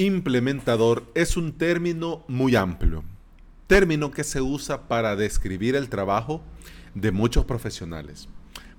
[0.00, 3.02] Implementador es un término muy amplio,
[3.66, 6.40] término que se usa para describir el trabajo
[6.94, 8.28] de muchos profesionales.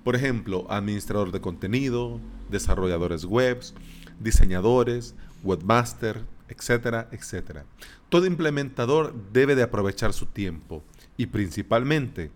[0.06, 3.74] Por ejemplo, administrador de contenido, desarrolladores webs,
[4.22, 5.14] diseñadores,
[5.44, 7.66] webmaster, etcétera, etcétera.
[8.08, 10.86] Todo implementador debe de aprovechar su tiempo
[11.18, 12.32] y principalmente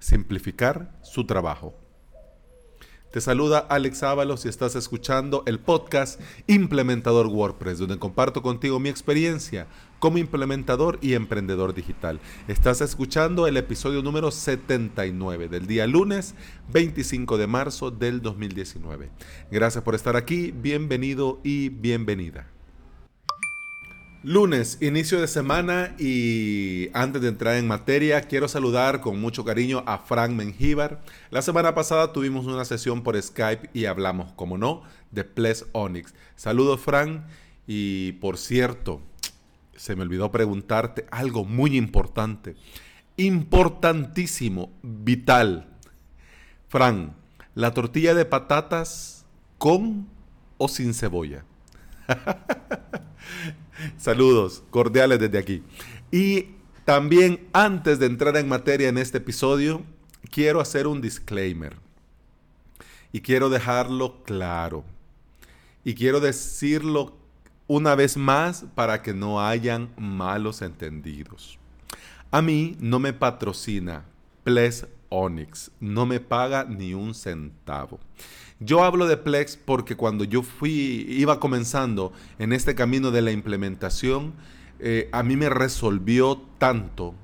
[0.00, 1.72] simplificar su trabajo.
[3.14, 8.88] Te saluda Alex Ábalos y estás escuchando el podcast Implementador WordPress, donde comparto contigo mi
[8.88, 9.68] experiencia
[10.00, 12.18] como implementador y emprendedor digital.
[12.48, 16.34] Estás escuchando el episodio número 79 del día lunes
[16.72, 19.10] 25 de marzo del 2019.
[19.48, 22.53] Gracias por estar aquí, bienvenido y bienvenida.
[24.24, 29.82] Lunes, inicio de semana y antes de entrar en materia, quiero saludar con mucho cariño
[29.84, 31.02] a Frank Mengíbar.
[31.28, 36.14] La semana pasada tuvimos una sesión por Skype y hablamos, como no, de Ples Onyx.
[36.36, 37.20] Saludos Frank
[37.66, 39.02] y por cierto,
[39.76, 42.56] se me olvidó preguntarte algo muy importante,
[43.18, 45.68] importantísimo, vital.
[46.68, 47.12] Frank,
[47.54, 49.26] ¿la tortilla de patatas
[49.58, 50.08] con
[50.56, 51.44] o sin cebolla?
[53.96, 55.62] Saludos cordiales desde aquí.
[56.10, 56.48] Y
[56.84, 59.82] también antes de entrar en materia en este episodio,
[60.30, 61.76] quiero hacer un disclaimer.
[63.12, 64.84] Y quiero dejarlo claro.
[65.84, 67.16] Y quiero decirlo
[67.66, 71.58] una vez más para que no hayan malos entendidos.
[72.30, 74.04] A mí no me patrocina
[74.44, 78.00] Ples Onyx, no me paga ni un centavo.
[78.60, 83.32] Yo hablo de Plex porque cuando yo fui, iba comenzando en este camino de la
[83.32, 84.34] implementación,
[84.78, 87.14] eh, a mí me resolvió tanto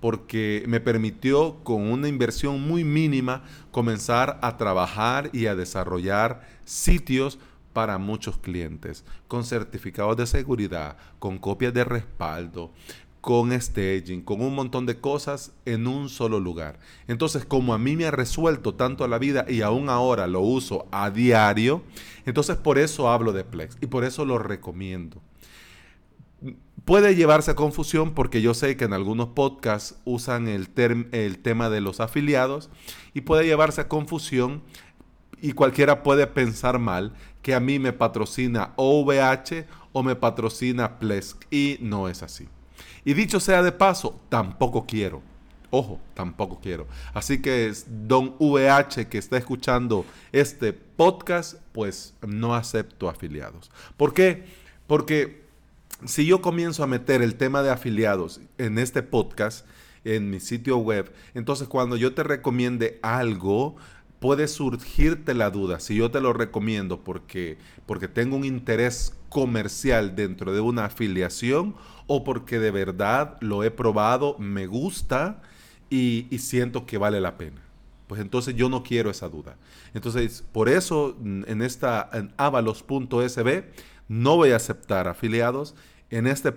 [0.00, 7.38] porque me permitió con una inversión muy mínima comenzar a trabajar y a desarrollar sitios
[7.72, 12.70] para muchos clientes, con certificados de seguridad, con copias de respaldo,
[13.24, 16.78] con staging, con un montón de cosas en un solo lugar.
[17.08, 20.86] Entonces, como a mí me ha resuelto tanto la vida y aún ahora lo uso
[20.92, 21.82] a diario,
[22.26, 25.22] entonces por eso hablo de Plex y por eso lo recomiendo.
[26.84, 30.68] Puede llevarse a confusión porque yo sé que en algunos podcasts usan el,
[31.12, 32.68] el tema de los afiliados
[33.14, 34.62] y puede llevarse a confusión
[35.40, 41.38] y cualquiera puede pensar mal que a mí me patrocina OVH o me patrocina Plex
[41.50, 42.48] y no es así.
[43.04, 45.22] Y dicho sea de paso, tampoco quiero.
[45.70, 46.86] Ojo, tampoco quiero.
[47.14, 53.72] Así que don VH que está escuchando este podcast, pues no acepto afiliados.
[53.96, 54.44] ¿Por qué?
[54.86, 55.42] Porque
[56.04, 59.66] si yo comienzo a meter el tema de afiliados en este podcast,
[60.04, 63.76] en mi sitio web, entonces cuando yo te recomiende algo,
[64.24, 70.16] puede surgirte la duda si yo te lo recomiendo porque, porque tengo un interés comercial
[70.16, 71.74] dentro de una afiliación
[72.06, 75.42] o porque de verdad lo he probado, me gusta
[75.90, 77.60] y, siento que vale la pena.
[78.06, 79.58] Pues entonces yo no quiero esa duda.
[79.92, 83.64] Entonces, por eso en esta en avalos.sb
[84.08, 85.74] no voy a aceptar afiliados.
[86.08, 86.54] En este,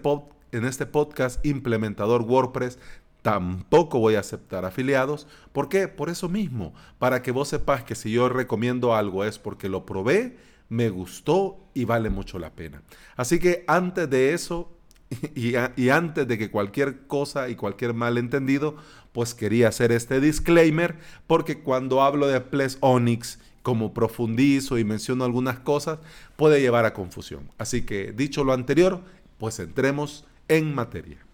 [0.53, 2.79] en este podcast implementador WordPress
[3.27, 5.27] tampoco voy a aceptar afiliados.
[5.51, 5.89] ¿Por qué?
[5.89, 9.85] Por eso mismo, para que vos sepas que si yo recomiendo algo es porque lo
[9.85, 10.37] probé,
[10.69, 12.83] me gustó y vale mucho la pena.
[13.17, 14.71] Así que antes de eso,
[15.35, 18.77] y, antes de que cualquier cosa y cualquier malentendido,
[19.11, 20.95] pues quería hacer este disclaimer
[21.27, 25.99] porque cuando hablo de Ples Onyx, como profundizo y menciono algunas cosas,
[26.37, 27.51] puede llevar a confusión.
[27.57, 29.01] Así que dicho lo anterior,
[29.37, 31.26] pues entremos en materia.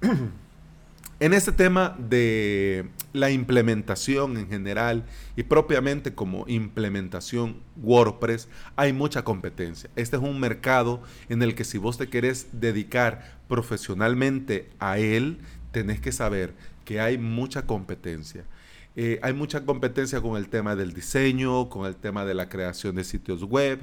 [1.20, 5.04] En este tema de la implementación en general
[5.34, 9.90] y propiamente como implementación WordPress, hay mucha competencia.
[9.96, 15.38] Este es un mercado en el que si vos te querés dedicar profesionalmente a él,
[15.72, 16.54] tenés que saber
[16.84, 18.44] que hay mucha competencia.
[18.94, 22.94] Eh, hay mucha competencia con el tema del diseño, con el tema de la creación
[22.94, 23.80] de sitios web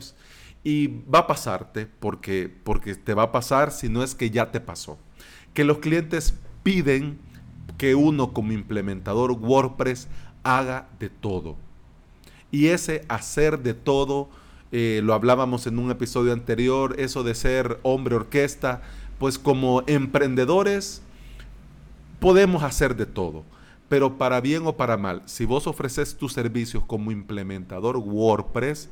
[0.63, 4.51] y va a pasarte porque, porque te va a pasar si no es que ya
[4.51, 4.97] te pasó.
[5.55, 7.17] Que los clientes piden
[7.79, 10.07] que uno como implementador WordPress
[10.43, 11.55] haga de todo.
[12.51, 14.29] Y ese hacer de todo,
[14.71, 18.81] eh, lo hablábamos en un episodio anterior, eso de ser hombre orquesta,
[19.17, 21.01] pues como emprendedores
[22.19, 23.43] podemos hacer de todo.
[23.89, 28.89] Pero para bien o para mal, si vos ofreces tus servicios como implementador WordPress,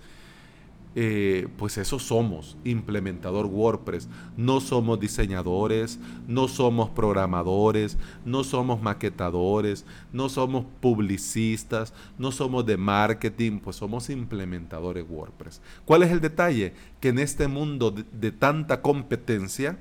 [0.95, 4.07] eh, pues eso somos, implementador WordPress.
[4.37, 12.77] No somos diseñadores, no somos programadores, no somos maquetadores, no somos publicistas, no somos de
[12.77, 15.61] marketing, pues somos implementadores WordPress.
[15.85, 16.73] ¿Cuál es el detalle?
[16.99, 19.79] Que en este mundo de, de tanta competencia,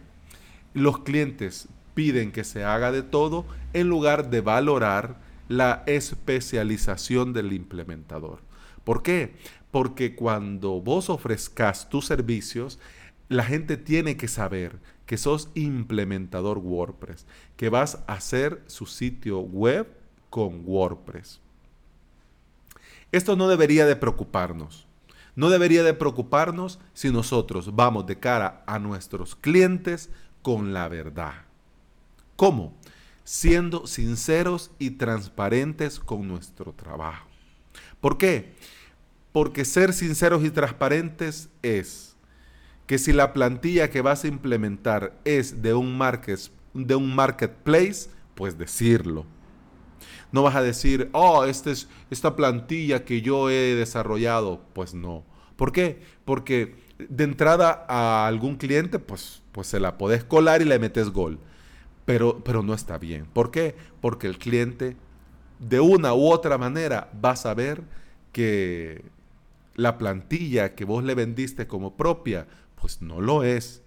[0.73, 3.45] los clientes piden que se haga de todo
[3.75, 5.17] en lugar de valorar
[5.49, 8.41] la especialización del implementador.
[8.85, 9.35] ¿Por qué?
[9.73, 12.79] Porque cuando vos ofrezcas tus servicios,
[13.29, 17.27] la gente tiene que saber que sos implementador WordPress,
[17.57, 19.89] que vas a hacer su sitio web
[20.31, 21.41] con WordPress.
[23.11, 24.87] Esto no debería de preocuparnos.
[25.35, 30.11] No debería de preocuparnos si nosotros vamos de cara a nuestros clientes
[30.43, 31.35] con la verdad.
[32.37, 32.75] ¿Cómo?
[33.25, 37.29] Siendo sinceros y transparentes con nuestro trabajo.
[38.01, 38.55] ¿Por qué?
[39.33, 42.17] Porque ser sinceros y transparentes es
[42.87, 45.99] que si la plantilla que vas a implementar es de un,
[46.75, 49.25] de un marketplace, pues decirlo.
[50.33, 54.61] No vas a decir, oh, este es, esta plantilla que yo he desarrollado.
[54.73, 55.25] Pues no.
[55.57, 56.03] ¿Por qué?
[56.25, 61.11] Porque de entrada a algún cliente, pues, pues se la podés colar y le metes
[61.11, 61.39] gol.
[62.05, 63.27] Pero, pero no está bien.
[63.33, 63.77] ¿Por qué?
[64.01, 64.97] Porque el cliente
[65.59, 67.83] de una u otra manera va a saber
[68.33, 69.05] que
[69.75, 72.47] la plantilla que vos le vendiste como propia,
[72.81, 73.83] pues no lo es.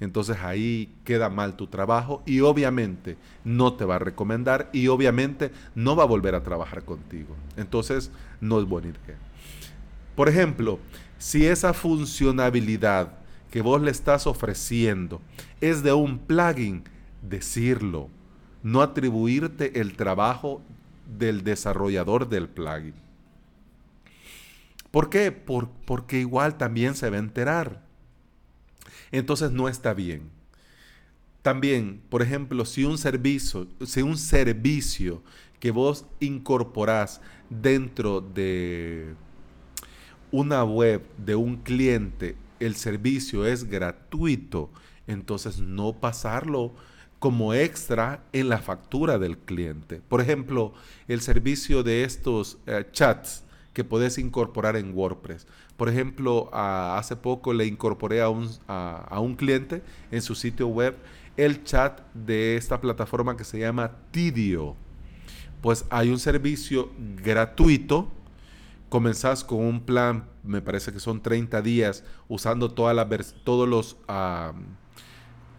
[0.00, 5.52] Entonces ahí queda mal tu trabajo y obviamente no te va a recomendar y obviamente
[5.74, 7.36] no va a volver a trabajar contigo.
[7.56, 8.10] Entonces
[8.40, 9.18] no es buena idea.
[10.16, 10.78] Por ejemplo,
[11.18, 13.12] si esa funcionalidad
[13.50, 15.20] que vos le estás ofreciendo
[15.60, 16.84] es de un plugin,
[17.20, 18.08] decirlo,
[18.62, 20.62] no atribuirte el trabajo
[21.18, 22.94] del desarrollador del plugin.
[24.90, 25.30] ¿Por qué?
[25.30, 27.84] porque igual también se va a enterar.
[29.12, 30.30] Entonces no está bien.
[31.42, 35.22] También, por ejemplo, si un servicio, si un servicio
[35.58, 39.14] que vos incorporás dentro de
[40.30, 44.70] una web de un cliente, el servicio es gratuito,
[45.06, 46.74] entonces no pasarlo
[47.18, 50.00] como extra en la factura del cliente.
[50.08, 50.72] Por ejemplo,
[51.08, 55.46] el servicio de estos eh, chats que puedes incorporar en WordPress.
[55.76, 60.96] Por ejemplo, hace poco le incorporé a un, a, un cliente en su sitio web
[61.36, 64.76] el chat de esta plataforma que se llama Tidio.
[65.62, 66.90] Pues hay un servicio
[67.22, 68.08] gratuito.
[68.88, 73.08] Comenzás con un plan, me parece que son 30 días, usando toda la
[73.44, 73.96] todos los,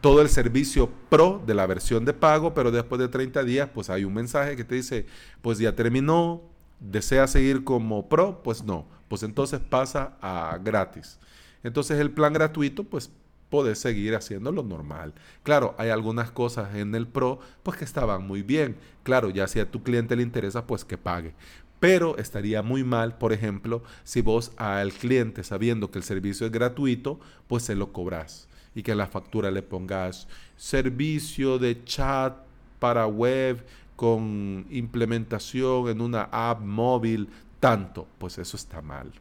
[0.02, 3.90] todo el servicio pro de la versión de pago, pero después de 30 días, pues
[3.90, 5.06] hay un mensaje que te dice,
[5.42, 6.42] pues ya terminó,
[6.82, 11.20] desea seguir como pro, pues no, pues entonces pasa a gratis.
[11.64, 13.12] Entonces el plan gratuito, pues
[13.50, 15.14] puedes seguir haciéndolo normal.
[15.44, 18.78] Claro, hay algunas cosas en el pro, pues que estaban muy bien.
[19.04, 21.34] Claro, ya si a tu cliente le interesa, pues que pague.
[21.80, 26.52] Pero estaría muy mal, por ejemplo, si vos al cliente, sabiendo que el servicio es
[26.52, 32.38] gratuito, pues se lo cobras y que en la factura le pongas servicio de chat
[32.80, 33.64] para web
[34.02, 39.12] con implementación en una app móvil, tanto, pues eso está mal.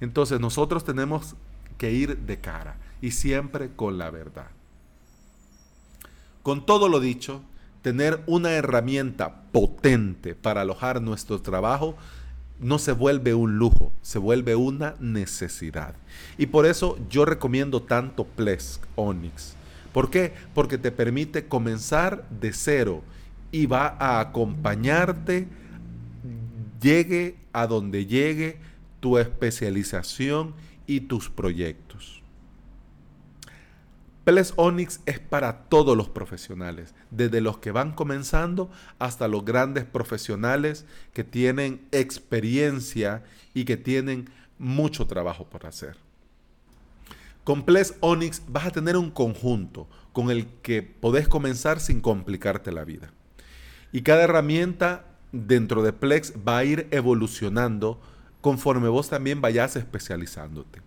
[0.00, 1.36] Entonces nosotros tenemos
[1.76, 4.46] que ir de cara y siempre con la verdad.
[6.42, 7.42] Con todo lo dicho,
[7.82, 11.98] tener una herramienta potente para alojar nuestro trabajo
[12.60, 15.96] no se vuelve un lujo, se vuelve una necesidad.
[16.38, 19.54] Y por eso yo recomiendo tanto Plesk Onyx.
[19.92, 20.32] ¿Por qué?
[20.54, 23.02] Porque te permite comenzar de cero
[23.54, 25.46] y va a acompañarte,
[26.80, 28.58] llegue a donde llegue
[28.98, 30.56] tu especialización
[30.88, 32.20] y tus proyectos.
[34.24, 39.84] Ples Onyx es para todos los profesionales, desde los que van comenzando hasta los grandes
[39.84, 43.22] profesionales que tienen experiencia
[43.54, 45.96] y que tienen mucho trabajo por hacer.
[47.44, 52.72] Con Ples Onyx vas a tener un conjunto con el que podés comenzar sin complicarte
[52.72, 53.13] la vida.
[53.94, 58.00] Y cada herramienta dentro de Plex va a ir evolucionando
[58.40, 60.80] conforme vos también vayas especializándote.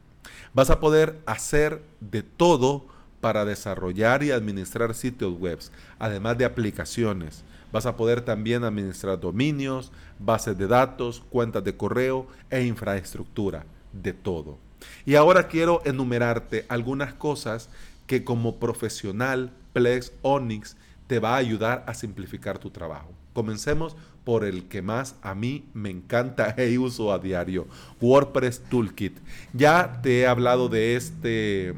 [0.54, 2.86] Vas a poder hacer de todo
[3.22, 5.58] para desarrollar y administrar sitios web,
[6.00, 7.46] además de aplicaciones.
[7.72, 14.12] Vas a poder también administrar dominios, bases de datos, cuentas de correo e infraestructura, de
[14.12, 14.58] todo.
[15.06, 17.70] Y ahora quiero enumerarte algunas cosas
[18.06, 20.76] que como profesional Plex Onyx
[21.08, 23.12] te va a ayudar a simplificar tu trabajo.
[23.34, 27.68] Comencemos por el que más a mí me encanta e uso a diario,
[28.02, 29.18] WordPress Toolkit.
[29.54, 31.74] Ya te he hablado de, este,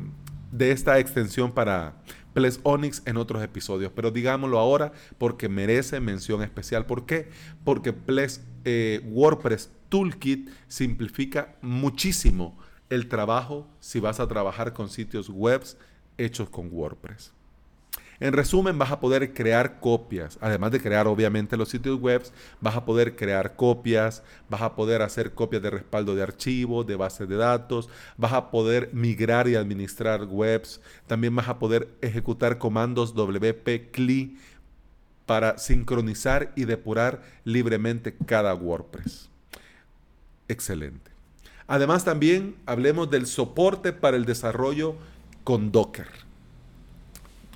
[0.52, 1.94] de esta extensión para
[2.34, 6.86] Ples Onyx en otros episodios, pero digámoslo ahora porque merece mención especial.
[6.86, 7.30] ¿Por qué?
[7.64, 7.94] Porque
[8.66, 12.58] eh, WordPress Toolkit simplifica muchísimo
[12.90, 15.64] el trabajo si vas a trabajar con sitios web
[16.18, 17.34] hechos con WordPress.
[18.22, 20.38] En resumen, vas a poder crear copias.
[20.42, 22.22] Además de crear obviamente los sitios web,
[22.60, 26.98] vas a poder crear copias, vas a poder hacer copias de respaldo de archivos, de
[26.98, 30.82] bases de datos, vas a poder migrar y administrar webs.
[31.08, 34.38] También vas a poder ejecutar comandos WP CLI
[35.26, 39.30] para sincronizar y depurar libremente cada WordPress.
[40.50, 41.12] Excelente.
[41.68, 44.96] Además también hablemos del soporte para el desarrollo
[45.44, 46.29] con Docker.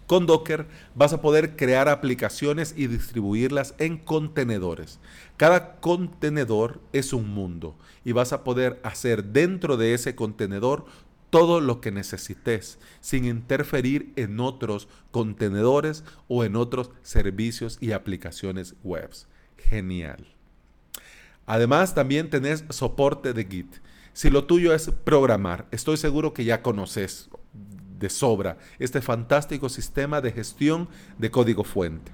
[0.07, 5.00] Con Docker vas a poder crear aplicaciones y distribuirlas en contenedores.
[5.38, 10.86] Cada contenedor es un mundo y vas a poder hacer dentro de ese contenedor
[11.29, 18.75] todo lo que necesites sin interferir en otros contenedores o en otros servicios y aplicaciones
[18.83, 19.10] web.
[19.57, 20.27] Genial.
[21.45, 23.77] Además también tenés soporte de Git.
[24.13, 27.29] Si lo tuyo es programar, estoy seguro que ya conoces
[28.03, 32.12] de sobra este fantástico sistema de gestión de código fuente,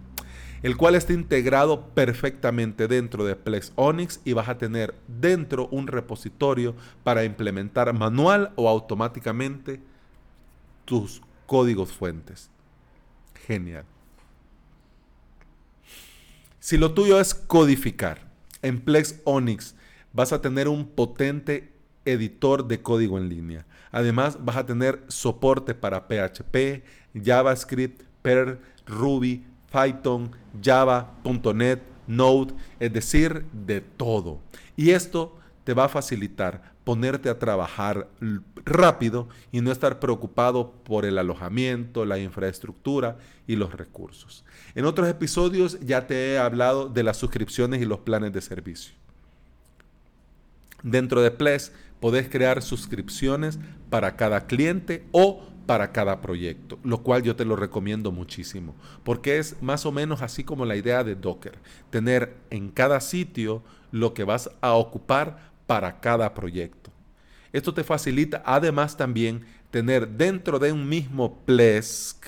[0.61, 5.87] el cual está integrado perfectamente dentro de Plex Onyx y vas a tener dentro un
[5.87, 9.81] repositorio para implementar manual o automáticamente
[10.85, 12.51] tus códigos fuentes.
[13.47, 13.85] Genial.
[16.59, 18.29] Si lo tuyo es codificar,
[18.61, 19.73] en Plex Onyx
[20.13, 21.78] vas a tener un potente
[22.11, 23.65] editor de código en línea.
[23.91, 33.45] Además, vas a tener soporte para PHP, JavaScript, Perl, Ruby, Python, Java.NET, Node, es decir,
[33.53, 34.39] de todo.
[34.75, 38.07] Y esto te va a facilitar ponerte a trabajar
[38.65, 44.43] rápido y no estar preocupado por el alojamiento, la infraestructura y los recursos.
[44.73, 48.95] En otros episodios ya te he hablado de las suscripciones y los planes de servicio.
[50.81, 57.21] Dentro de Ples podés crear suscripciones para cada cliente o para cada proyecto, lo cual
[57.21, 61.13] yo te lo recomiendo muchísimo, porque es más o menos así como la idea de
[61.13, 61.59] Docker,
[61.91, 66.89] tener en cada sitio lo que vas a ocupar para cada proyecto.
[67.53, 72.25] Esto te facilita además también tener dentro de un mismo Plesk,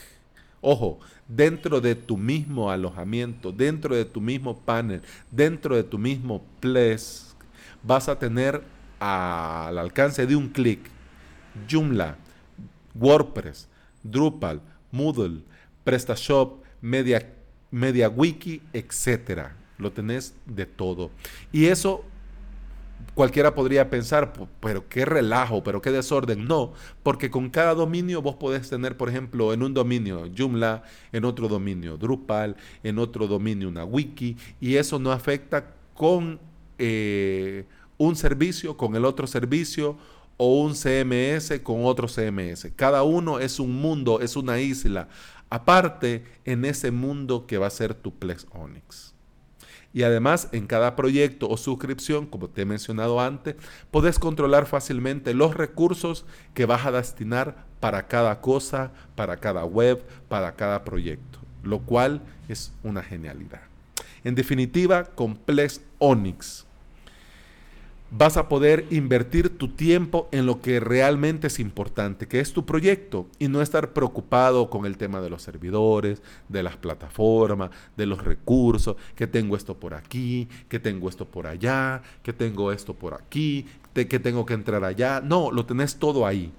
[0.61, 5.01] ojo, dentro de tu mismo alojamiento, dentro de tu mismo panel,
[5.31, 7.35] dentro de tu mismo Plesk,
[7.81, 8.61] vas a tener
[9.01, 10.79] al alcance de un clic
[11.67, 12.17] Joomla,
[12.93, 13.67] WordPress,
[14.03, 15.41] Drupal, Moodle,
[15.83, 17.33] PrestaShop, Media,
[17.71, 19.47] MediaWiki, etc.
[19.79, 21.09] Lo tenés de todo.
[21.51, 22.05] Y eso
[23.15, 26.45] cualquiera podría pensar, pero qué relajo, pero qué desorden.
[26.45, 31.25] No, porque con cada dominio vos podés tener, por ejemplo, en un dominio Joomla, en
[31.25, 36.39] otro dominio Drupal, en otro dominio una wiki, y eso no afecta con
[36.77, 37.65] eh,
[38.01, 39.95] un servicio con el otro servicio
[40.37, 42.71] o un CMS con otro CMS.
[42.75, 45.07] Cada uno es un mundo, es una isla,
[45.51, 49.13] aparte en ese mundo que va a ser tu Plex Onyx.
[49.93, 53.55] Y además en cada proyecto o suscripción, como te he mencionado antes,
[53.91, 60.03] puedes controlar fácilmente los recursos que vas a destinar para cada cosa, para cada web,
[60.27, 63.61] para cada proyecto, lo cual es una genialidad.
[64.23, 66.65] En definitiva, con Plex Onyx
[68.11, 72.65] vas a poder invertir tu tiempo en lo que realmente es importante, que es tu
[72.65, 78.05] proyecto, y no estar preocupado con el tema de los servidores, de las plataformas, de
[78.05, 82.93] los recursos, que tengo esto por aquí, que tengo esto por allá, que tengo esto
[82.93, 85.21] por aquí, que tengo que entrar allá.
[85.21, 86.51] No, lo tenés todo ahí,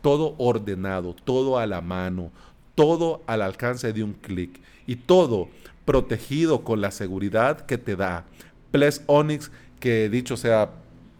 [0.00, 2.30] todo ordenado, todo a la mano,
[2.74, 5.48] todo al alcance de un clic y todo
[5.84, 8.24] protegido con la seguridad que te da
[8.70, 10.70] Ples Onyx, que dicho sea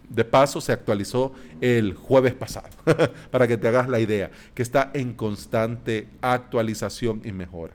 [0.09, 2.69] de paso, se actualizó el jueves pasado,
[3.31, 7.75] para que te hagas la idea, que está en constante actualización y mejora.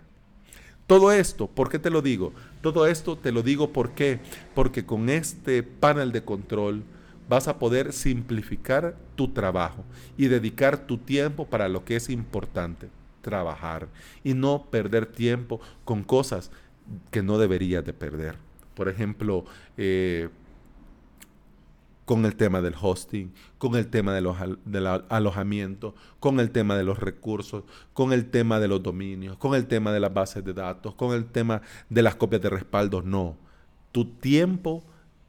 [0.87, 2.33] Todo esto, ¿por qué te lo digo?
[2.61, 4.19] Todo esto te lo digo ¿por qué?
[4.55, 6.83] porque con este panel de control
[7.29, 9.85] vas a poder simplificar tu trabajo
[10.17, 12.89] y dedicar tu tiempo para lo que es importante,
[13.21, 13.87] trabajar
[14.23, 16.49] y no perder tiempo con cosas
[17.11, 18.35] que no deberías de perder.
[18.73, 19.45] Por ejemplo,
[19.77, 20.29] eh,
[22.09, 24.35] con el tema del hosting, con el tema de los,
[24.65, 29.53] del alojamiento, con el tema de los recursos, con el tema de los dominios, con
[29.53, 33.03] el tema de las bases de datos, con el tema de las copias de respaldo.
[33.03, 33.37] No.
[33.91, 34.83] tu tiempo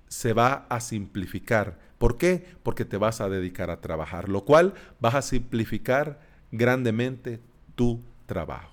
[0.08, 1.78] se va a simplificar.
[1.98, 2.46] ¿Por qué?
[2.62, 7.40] Porque te vas a dedicar a trabajar, lo cual vas a simplificar grandemente
[7.74, 8.70] tu trabajo.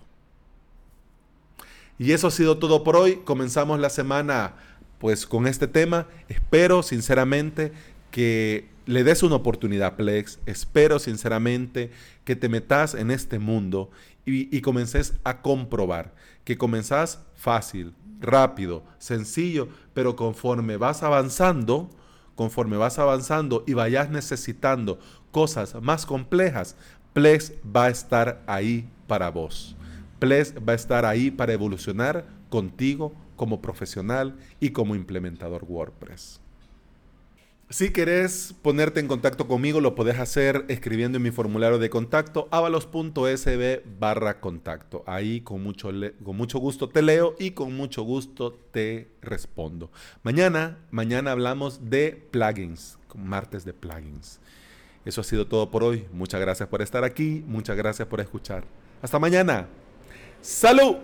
[2.00, 3.18] Y eso ha sido todo por hoy.
[3.26, 4.54] Comenzamos la semana
[4.98, 6.08] pues con este tema.
[6.30, 7.74] Espero sinceramente
[8.12, 10.40] que le des una oportunidad, Plex.
[10.46, 11.92] Espero sinceramente
[12.24, 13.90] que te metas en este mundo
[14.26, 21.90] y, y comences a comprobar que comenzás fácil, rápido, sencillo, pero conforme vas avanzando,
[22.36, 25.00] conforme vas avanzando y vayas necesitando
[25.32, 26.76] cosas más complejas,
[27.14, 29.76] Plex va a estar ahí para vos.
[30.20, 36.40] Plex va a estar ahí para evolucionar contigo como profesional y como implementador WordPress.
[37.70, 42.48] Si querés ponerte en contacto conmigo, lo podés hacer escribiendo en mi formulario de contacto
[42.50, 45.04] avalos.sb barra contacto.
[45.06, 45.92] Ahí con mucho,
[46.24, 49.92] con mucho gusto te leo y con mucho gusto te respondo.
[50.24, 54.40] Mañana, mañana hablamos de plugins, martes de plugins.
[55.04, 56.06] Eso ha sido todo por hoy.
[56.14, 58.64] Muchas gracias por estar aquí, muchas gracias por escuchar.
[59.02, 59.68] Hasta mañana.
[60.40, 60.96] ¡Salud!